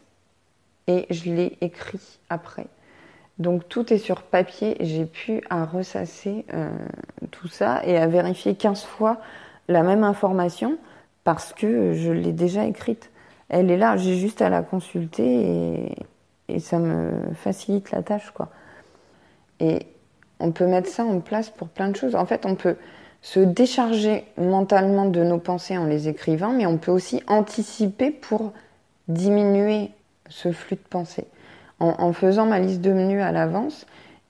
et 0.86 1.06
je 1.10 1.30
l'ai 1.30 1.56
écrit 1.60 2.18
après. 2.28 2.66
Donc 3.38 3.68
tout 3.68 3.92
est 3.92 3.98
sur 3.98 4.22
papier, 4.22 4.76
j'ai 4.80 5.06
pu 5.06 5.42
à 5.50 5.64
ressasser 5.64 6.44
euh, 6.54 6.70
tout 7.32 7.48
ça 7.48 7.84
et 7.84 7.96
à 7.96 8.06
vérifier 8.06 8.54
15 8.54 8.84
fois 8.84 9.18
la 9.66 9.82
même 9.82 10.04
information 10.04 10.78
parce 11.24 11.52
que 11.52 11.94
je 11.94 12.12
l'ai 12.12 12.32
déjà 12.32 12.64
écrite. 12.64 13.10
Elle 13.48 13.70
est 13.70 13.76
là, 13.76 13.96
j'ai 13.96 14.16
juste 14.16 14.40
à 14.40 14.50
la 14.50 14.62
consulter 14.62 15.24
et, 15.24 15.96
ça 16.58 16.78
me 16.78 17.32
facilite 17.34 17.90
la 17.90 18.02
tâche 18.02 18.30
quoi. 18.30 18.48
Et 19.60 19.86
on 20.40 20.52
peut 20.52 20.66
mettre 20.66 20.88
ça 20.88 21.04
en 21.04 21.20
place 21.20 21.50
pour 21.50 21.68
plein 21.68 21.88
de 21.88 21.96
choses. 21.96 22.14
En 22.14 22.26
fait, 22.26 22.44
on 22.44 22.54
peut 22.54 22.76
se 23.22 23.40
décharger 23.40 24.24
mentalement 24.36 25.06
de 25.06 25.22
nos 25.24 25.38
pensées 25.38 25.78
en 25.78 25.86
les 25.86 26.08
écrivant, 26.08 26.52
mais 26.52 26.66
on 26.66 26.76
peut 26.76 26.92
aussi 26.92 27.22
anticiper 27.26 28.10
pour 28.10 28.52
diminuer 29.08 29.90
ce 30.28 30.52
flux 30.52 30.76
de 30.76 30.88
pensée. 30.88 31.26
En, 31.80 32.12
faisant 32.12 32.46
ma 32.46 32.60
liste 32.60 32.80
de 32.80 32.92
menus 32.92 33.20
à 33.20 33.32
l'avance, 33.32 33.86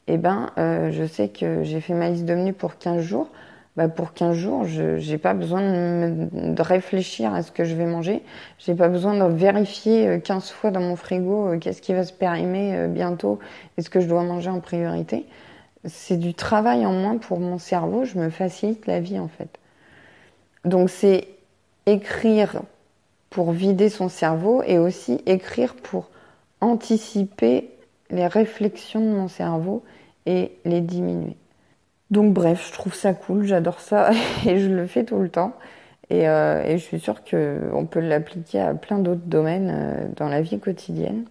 eh 0.08 0.16
ben, 0.16 0.50
euh, 0.58 0.90
je 0.90 1.04
sais 1.04 1.28
que 1.28 1.62
j'ai 1.62 1.80
fait 1.80 1.94
ma 1.94 2.08
liste 2.08 2.24
de 2.24 2.34
menus 2.34 2.54
pour 2.56 2.78
15 2.78 3.00
jours. 3.00 3.28
Bah 3.76 3.88
pour 3.88 4.12
15 4.12 4.36
jours, 4.36 4.64
je 4.64 5.10
n'ai 5.10 5.18
pas 5.18 5.34
besoin 5.34 5.60
de, 5.60 6.62
réfléchir 6.62 7.34
à 7.34 7.42
ce 7.42 7.50
que 7.50 7.64
je 7.64 7.74
vais 7.74 7.86
manger. 7.86 8.22
J'ai 8.58 8.74
pas 8.74 8.88
besoin 8.88 9.14
de 9.14 9.34
vérifier 9.34 10.20
15 10.22 10.44
euh, 10.44 10.54
fois 10.54 10.70
dans 10.70 10.80
mon 10.80 10.94
frigo 10.94 11.48
euh, 11.48 11.58
qu'est-ce 11.58 11.82
qui 11.82 11.92
va 11.92 12.04
se 12.04 12.12
périmer 12.12 12.86
bientôt, 12.88 13.40
est-ce 13.76 13.90
que 13.90 13.98
je 13.98 14.06
dois 14.06 14.22
manger 14.22 14.50
en 14.50 14.60
priorité. 14.60 15.26
C'est 15.84 16.18
du 16.18 16.34
travail 16.34 16.86
en 16.86 16.92
moins 16.92 17.18
pour 17.18 17.40
mon 17.40 17.58
cerveau, 17.58 18.04
je 18.04 18.16
me 18.16 18.30
facilite 18.30 18.86
la 18.86 19.00
vie 19.00 19.18
en 19.18 19.28
fait. 19.28 19.58
Donc 20.64 20.88
c'est 20.88 21.28
écrire 21.86 22.62
pour 23.28 23.50
vider 23.50 23.88
son 23.88 24.08
cerveau 24.08 24.62
et 24.64 24.78
aussi 24.78 25.20
écrire 25.26 25.74
pour 25.74 26.10
anticiper 26.60 27.70
les 28.10 28.28
réflexions 28.28 29.00
de 29.00 29.10
mon 29.10 29.28
cerveau 29.28 29.82
et 30.26 30.52
les 30.64 30.80
diminuer. 30.80 31.36
Donc 32.14 32.32
bref, 32.32 32.68
je 32.68 32.72
trouve 32.72 32.94
ça 32.94 33.12
cool, 33.12 33.44
j'adore 33.44 33.80
ça 33.80 34.10
et 34.46 34.60
je 34.60 34.70
le 34.70 34.86
fais 34.86 35.02
tout 35.02 35.18
le 35.18 35.28
temps. 35.28 35.52
Et, 36.10 36.28
euh, 36.28 36.70
je 36.70 36.76
suis 36.76 37.00
sûre 37.00 37.24
qu'on 37.28 37.86
peut 37.86 37.98
l'appliquer 37.98 38.60
à 38.60 38.72
plein 38.74 39.00
d'autres 39.00 39.26
domaines 39.26 39.72
euh, 39.74 40.06
dans 40.16 40.28
la 40.28 40.40
vie 40.40 40.60
quotidienne. 40.60 41.24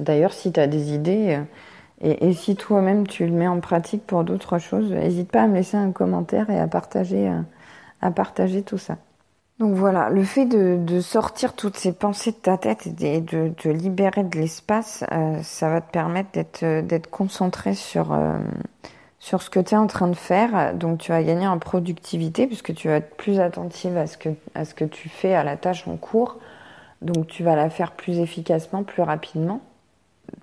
D'ailleurs, 0.00 0.32
si 0.32 0.50
tu 0.50 0.58
as 0.58 0.66
des 0.66 0.92
idées 0.92 1.38
euh, 2.02 2.14
et, 2.20 2.32
si 2.32 2.56
toi-même 2.56 3.06
tu 3.06 3.26
le 3.26 3.32
mets 3.32 3.46
en 3.46 3.60
pratique 3.60 4.04
pour 4.04 4.24
d'autres 4.24 4.58
choses, 4.58 4.90
n'hésite 4.90 5.30
pas 5.30 5.42
à 5.42 5.46
me 5.46 5.54
laisser 5.54 5.76
un 5.76 5.92
commentaire 5.92 6.50
et 6.50 6.58
à 6.58 6.66
partager, 6.66 7.30
à 8.00 8.10
partager 8.10 8.62
tout 8.62 8.78
ça. 8.78 8.96
Donc 9.60 9.76
voilà, 9.76 10.10
le 10.10 10.24
fait 10.24 10.46
de, 10.46 11.00
sortir 11.00 11.52
toutes 11.52 11.76
ces 11.76 11.92
pensées 11.92 12.32
de 12.32 12.36
ta 12.38 12.58
tête 12.58 12.88
et 13.00 13.20
de 13.20 13.50
te 13.50 13.68
libérer 13.68 14.24
de 14.24 14.36
l'espace, 14.36 15.04
ça 15.42 15.68
va 15.68 15.80
te 15.80 15.92
permettre 15.92 16.40
d'être 16.80 17.08
concentré 17.08 17.74
sur 17.74 18.12
sur 19.22 19.40
ce 19.40 19.50
que 19.50 19.60
tu 19.60 19.74
es 19.74 19.78
en 19.78 19.86
train 19.86 20.08
de 20.08 20.16
faire. 20.16 20.74
Donc 20.74 20.98
tu 20.98 21.12
vas 21.12 21.22
gagner 21.22 21.46
en 21.46 21.60
productivité 21.60 22.48
puisque 22.48 22.74
tu 22.74 22.88
vas 22.88 22.96
être 22.96 23.16
plus 23.16 23.38
attentive 23.38 23.96
à 23.96 24.06
ce 24.08 24.74
que 24.74 24.84
tu 24.84 25.08
fais 25.08 25.32
à 25.32 25.44
la 25.44 25.56
tâche 25.56 25.86
en 25.86 25.96
cours. 25.96 26.38
Donc 27.02 27.28
tu 27.28 27.44
vas 27.44 27.54
la 27.54 27.70
faire 27.70 27.92
plus 27.92 28.18
efficacement, 28.18 28.82
plus 28.82 29.02
rapidement. 29.02 29.60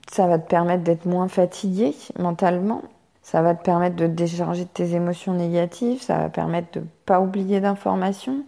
Ça 0.09 0.27
va 0.27 0.39
te 0.39 0.50
permettre 0.50 0.83
d'être 0.83 1.05
moins 1.05 1.27
fatigué 1.27 1.93
mentalement. 2.17 2.81
Ça 3.21 3.41
va 3.41 3.53
te 3.53 3.63
permettre 3.63 3.98
de 3.98 4.07
décharger 4.07 4.65
tes 4.65 4.95
émotions 4.95 5.33
négatives. 5.33 6.01
Ça 6.01 6.17
va 6.17 6.29
permettre 6.29 6.79
de 6.79 6.86
pas 7.05 7.19
oublier 7.19 7.59
d'informations. 7.59 8.45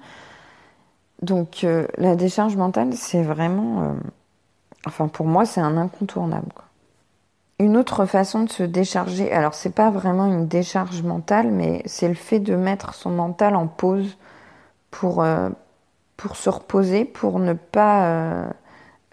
Donc 1.22 1.66
euh, 1.66 1.88
la 1.98 2.16
décharge 2.16 2.56
mentale, 2.56 2.94
c'est 2.94 3.22
vraiment, 3.22 3.82
euh, 3.82 3.94
enfin 4.88 5.10
pour 5.10 5.26
moi, 5.26 5.46
c'est 5.46 5.62
un 5.62 5.76
incontournable. 5.76 6.54
Une 7.62 7.78
autre 7.78 8.06
façon 8.06 8.44
de 8.44 8.50
se 8.50 8.64
décharger, 8.64 9.32
alors 9.32 9.54
c'est 9.54 9.76
pas 9.76 9.92
vraiment 9.92 10.26
une 10.26 10.48
décharge 10.48 11.04
mentale, 11.04 11.52
mais 11.52 11.84
c'est 11.86 12.08
le 12.08 12.16
fait 12.16 12.40
de 12.40 12.56
mettre 12.56 12.96
son 12.96 13.12
mental 13.12 13.56
en 13.56 13.68
pause 13.68 14.18
pour 14.90 15.22
euh, 15.22 15.50
pour 16.18 16.38
se 16.38 16.50
reposer, 16.50 17.06
pour 17.06 17.38
ne 17.38 17.54
pas 17.54 18.52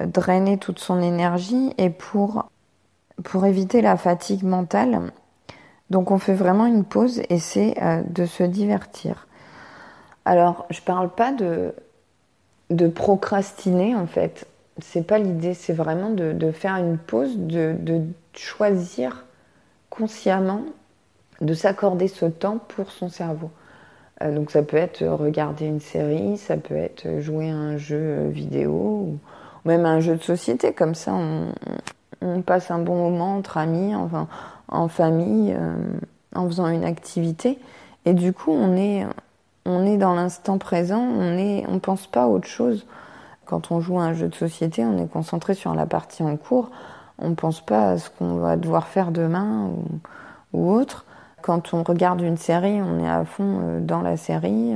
drainer 0.00 0.56
toute 0.56 0.78
son 0.78 1.02
énergie 1.02 1.74
et 1.76 1.90
pour 1.90 2.48
pour 3.22 3.44
éviter 3.44 3.82
la 3.82 3.98
fatigue 3.98 4.44
mentale. 4.44 5.12
Donc 5.90 6.10
on 6.10 6.18
fait 6.18 6.34
vraiment 6.34 6.64
une 6.64 6.84
pause 6.84 7.20
et 7.28 7.38
c'est 7.38 7.74
de 8.08 8.24
se 8.24 8.44
divertir. 8.44 9.26
Alors, 10.24 10.64
je 10.70 10.80
parle 10.80 11.10
pas 11.10 11.32
de 11.32 11.74
de 12.70 12.88
procrastiner 12.88 13.94
en 13.94 14.06
fait. 14.06 14.46
C'est 14.80 15.06
pas 15.06 15.18
l'idée, 15.18 15.54
c'est 15.54 15.72
vraiment 15.72 16.10
de, 16.10 16.50
faire 16.52 16.76
une 16.76 16.98
pause, 16.98 17.36
de, 17.36 18.02
choisir 18.34 19.24
consciemment 19.90 20.62
de 21.40 21.54
s'accorder 21.54 22.08
ce 22.08 22.26
temps 22.26 22.58
pour 22.58 22.90
son 22.90 23.08
cerveau. 23.08 23.50
Euh, 24.22 24.34
donc 24.34 24.50
ça 24.50 24.62
peut 24.62 24.76
être 24.76 25.04
regarder 25.04 25.66
une 25.66 25.80
série, 25.80 26.36
ça 26.36 26.56
peut 26.56 26.76
être 26.76 27.20
jouer 27.20 27.50
à 27.50 27.54
un 27.54 27.76
jeu 27.76 28.28
vidéo 28.28 28.72
ou 28.72 29.18
même 29.64 29.86
un 29.86 30.00
jeu 30.00 30.16
de 30.16 30.22
société. 30.22 30.72
Comme 30.72 30.94
ça, 30.94 31.14
on, 31.14 32.42
passe 32.42 32.70
un 32.70 32.78
bon 32.78 32.96
moment 32.96 33.36
entre 33.36 33.58
amis, 33.58 33.94
enfin, 33.94 34.26
en 34.68 34.88
famille, 34.88 35.54
euh, 35.56 35.76
en 36.34 36.46
faisant 36.46 36.68
une 36.68 36.84
activité. 36.84 37.58
Et 38.04 38.14
du 38.14 38.32
coup, 38.32 38.52
on 38.52 38.76
est, 38.76 39.06
on 39.64 39.84
est 39.86 39.98
dans 39.98 40.14
l'instant 40.14 40.58
présent, 40.58 41.00
on 41.00 41.36
est, 41.36 41.64
on 41.68 41.78
pense 41.78 42.06
pas 42.06 42.24
à 42.24 42.26
autre 42.26 42.48
chose. 42.48 42.86
Quand 43.48 43.70
on 43.70 43.80
joue 43.80 43.98
à 43.98 44.02
un 44.02 44.12
jeu 44.12 44.28
de 44.28 44.34
société, 44.34 44.84
on 44.84 44.98
est 44.98 45.10
concentré 45.10 45.54
sur 45.54 45.74
la 45.74 45.86
partie 45.86 46.22
en 46.22 46.36
cours. 46.36 46.70
On 47.18 47.30
ne 47.30 47.34
pense 47.34 47.64
pas 47.64 47.92
à 47.92 47.98
ce 47.98 48.10
qu'on 48.10 48.34
va 48.36 48.56
devoir 48.56 48.88
faire 48.88 49.10
demain 49.10 49.70
ou, 50.52 50.70
autre. 50.70 51.06
Quand 51.40 51.72
on 51.72 51.82
regarde 51.82 52.20
une 52.20 52.36
série, 52.36 52.82
on 52.82 53.02
est 53.02 53.08
à 53.08 53.24
fond 53.24 53.60
euh, 53.62 53.80
dans 53.80 54.02
la 54.02 54.18
série. 54.18 54.74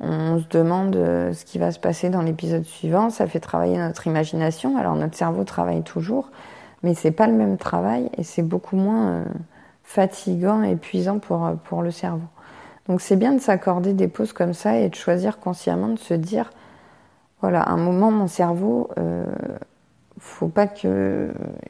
On, 0.00 0.38
se 0.38 0.48
demande 0.48 0.96
euh, 0.96 1.34
ce 1.34 1.44
qui 1.44 1.58
va 1.58 1.72
se 1.72 1.78
passer 1.78 2.08
dans 2.08 2.22
l'épisode 2.22 2.64
suivant. 2.64 3.10
Ça 3.10 3.26
fait 3.26 3.38
travailler 3.38 3.76
notre 3.76 4.06
imagination. 4.06 4.78
Alors 4.78 4.96
notre 4.96 5.14
cerveau 5.14 5.44
travaille 5.44 5.82
toujours, 5.82 6.30
mais 6.82 6.94
c'est 6.94 7.10
pas 7.10 7.26
le 7.26 7.34
même 7.34 7.58
travail 7.58 8.08
et 8.16 8.22
c'est 8.22 8.42
beaucoup 8.42 8.76
moins 8.76 9.08
euh, 9.08 9.24
fatigant 9.84 10.62
et 10.62 10.70
épuisant 10.70 11.18
pour, 11.18 11.50
pour 11.64 11.82
le 11.82 11.90
cerveau. 11.90 12.28
Donc 12.88 13.02
c'est 13.02 13.16
bien 13.16 13.34
de 13.34 13.40
s'accorder 13.40 13.92
des 13.92 14.08
pauses 14.08 14.32
comme 14.32 14.54
ça 14.54 14.78
et 14.78 14.88
de 14.88 14.94
choisir 14.94 15.38
consciemment 15.38 15.88
de 15.88 15.98
se 15.98 16.14
dire, 16.14 16.50
voilà, 17.40 17.62
à 17.62 17.72
un 17.72 17.76
moment, 17.76 18.10
mon 18.10 18.26
cerveau, 18.26 18.90
euh, 18.98 19.24
faut 20.20 20.48
pas 20.48 20.66
qu'il 20.66 20.90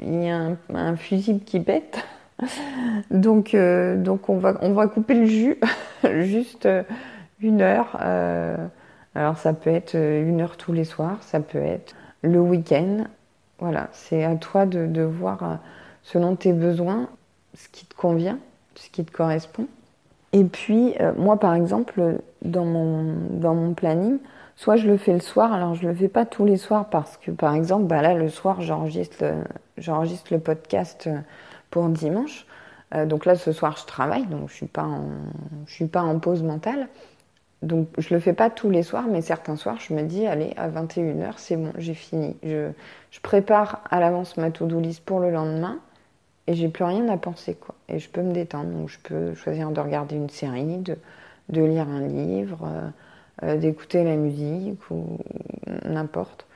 y 0.00 0.26
ait 0.26 0.30
un, 0.30 0.96
fusible 0.96 1.40
qui 1.44 1.60
pète. 1.60 2.04
donc, 3.10 3.54
euh, 3.54 4.02
on, 4.28 4.38
va, 4.38 4.86
couper 4.88 5.14
le 5.14 5.26
jus, 5.26 5.60
juste 6.20 6.66
euh, 6.66 6.82
une 7.40 7.62
heure. 7.62 7.98
Euh, 8.02 8.56
alors 9.14 9.38
ça 9.38 9.52
peut 9.52 9.70
être 9.70 9.94
une 9.94 10.40
heure 10.40 10.56
tous 10.56 10.72
les 10.72 10.84
soirs, 10.84 11.18
ça 11.22 11.40
peut 11.40 11.58
être 11.58 11.94
le 12.22 12.40
week-end. 12.40 13.04
Voilà, 13.58 13.88
c'est 13.92 14.24
à 14.24 14.34
toi 14.36 14.66
de, 14.66 15.02
voir 15.02 15.58
selon 16.02 16.34
tes 16.34 16.52
besoins 16.52 17.08
ce 17.54 17.68
qui 17.68 17.86
te 17.86 17.94
convient, 17.94 18.38
ce 18.74 18.88
qui 18.90 19.04
te 19.04 19.12
correspond. 19.12 19.66
Et 20.32 20.44
puis, 20.44 20.94
moi, 21.18 21.38
par 21.38 21.54
exemple, 21.54 22.18
dans 22.42 22.64
mon 22.64 23.74
planning, 23.74 24.18
soit 24.60 24.76
je 24.76 24.86
le 24.86 24.98
fais 24.98 25.14
le 25.14 25.20
soir, 25.20 25.54
alors 25.54 25.74
je 25.74 25.88
le 25.88 25.94
fais 25.94 26.08
pas 26.08 26.26
tous 26.26 26.44
les 26.44 26.58
soirs 26.58 26.90
parce 26.90 27.16
que, 27.16 27.30
par 27.30 27.54
exemple, 27.54 27.84
bah 27.84 28.02
là, 28.02 28.12
le 28.12 28.28
soir, 28.28 28.60
j'enregistre 28.60 29.24
le, 29.78 30.38
podcast 30.38 31.08
pour 31.70 31.88
dimanche. 31.88 32.44
Euh, 32.94 33.06
donc 33.06 33.24
là, 33.24 33.36
ce 33.36 33.52
soir, 33.52 33.78
je 33.80 33.86
travaille, 33.86 34.26
donc 34.26 34.50
je 34.50 34.54
suis 34.54 34.66
pas 34.66 34.82
en, 34.82 35.04
je 35.64 35.72
suis 35.72 35.86
pas 35.86 36.02
en 36.02 36.18
pause 36.18 36.42
mentale. 36.42 36.88
Donc 37.62 37.88
je 37.96 38.12
le 38.12 38.20
fais 38.20 38.34
pas 38.34 38.50
tous 38.50 38.68
les 38.68 38.82
soirs, 38.82 39.06
mais 39.10 39.22
certains 39.22 39.56
soirs, 39.56 39.78
je 39.80 39.94
me 39.94 40.02
dis, 40.02 40.26
allez, 40.26 40.52
à 40.58 40.68
21h, 40.68 41.32
c'est 41.38 41.56
bon, 41.56 41.72
j'ai 41.78 41.94
fini. 41.94 42.36
Je, 42.42 42.68
prépare 43.22 43.82
à 43.90 43.98
l'avance 43.98 44.36
ma 44.36 44.50
to-do 44.50 44.78
list 44.78 45.02
pour 45.06 45.20
le 45.20 45.30
lendemain 45.30 45.78
et 46.46 46.52
j'ai 46.52 46.68
plus 46.68 46.84
rien 46.84 47.08
à 47.08 47.16
penser 47.16 47.54
quoi. 47.54 47.74
Et 47.88 47.98
je 47.98 48.10
peux 48.10 48.22
me 48.22 48.32
détendre, 48.32 48.68
donc 48.68 48.90
je 48.90 48.98
peux 48.98 49.34
choisir 49.34 49.70
de 49.70 49.80
regarder 49.80 50.16
une 50.16 50.28
série, 50.28 50.76
de, 50.78 50.98
de 51.48 51.62
lire 51.62 51.88
un 51.88 52.06
livre, 52.06 52.66
euh, 52.66 52.90
euh, 53.42 53.56
d'écouter 53.56 54.04
la 54.04 54.16
musique 54.16 54.90
ou 54.90 55.18
n'importe. 55.84 56.46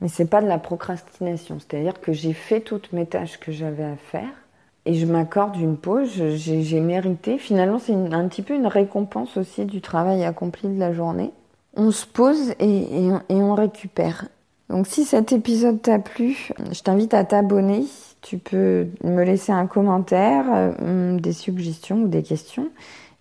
Mais 0.00 0.08
c'est 0.08 0.26
pas 0.26 0.42
de 0.42 0.48
la 0.48 0.58
procrastination, 0.58 1.58
c'est-à-dire 1.60 2.00
que 2.00 2.12
j'ai 2.12 2.32
fait 2.32 2.60
toutes 2.60 2.92
mes 2.92 3.06
tâches 3.06 3.38
que 3.38 3.52
j'avais 3.52 3.84
à 3.84 3.96
faire 3.96 4.44
et 4.86 4.94
je 4.94 5.06
m'accorde 5.06 5.56
une 5.56 5.76
pause, 5.76 6.10
j'ai 6.34 6.80
mérité. 6.80 7.38
Finalement, 7.38 7.78
c'est 7.78 7.94
un 7.94 8.28
petit 8.28 8.42
peu 8.42 8.54
une 8.54 8.66
récompense 8.66 9.36
aussi 9.36 9.64
du 9.64 9.80
travail 9.80 10.24
accompli 10.24 10.68
de 10.68 10.78
la 10.78 10.92
journée. 10.92 11.32
On 11.74 11.90
se 11.90 12.06
pose 12.06 12.52
et, 12.60 13.10
on 13.30 13.54
récupère. 13.54 14.28
Donc 14.68 14.86
si 14.86 15.04
cet 15.04 15.32
épisode 15.32 15.80
t'a 15.80 15.98
plu, 15.98 16.50
je 16.70 16.80
t'invite 16.82 17.14
à 17.14 17.24
t'abonner 17.24 17.84
tu 18.20 18.38
peux 18.38 18.86
me 19.02 19.22
laisser 19.22 19.52
un 19.52 19.66
commentaire, 19.66 20.46
euh, 20.50 21.18
des 21.18 21.34
suggestions 21.34 22.04
ou 22.04 22.08
des 22.08 22.22
questions. 22.22 22.70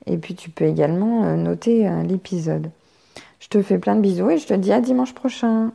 Et 0.06 0.18
puis 0.18 0.34
tu 0.34 0.50
peux 0.50 0.64
également 0.64 1.26
euh, 1.26 1.36
noter 1.36 1.90
l'épisode. 2.08 2.70
Je 3.44 3.50
te 3.50 3.62
fais 3.62 3.78
plein 3.78 3.98
de 3.98 4.00
bisous 4.00 4.30
et 4.30 4.38
je 4.38 4.48
te 4.48 4.54
dis 4.54 4.72
à 4.72 4.80
dimanche 4.80 5.14
prochain. 5.14 5.74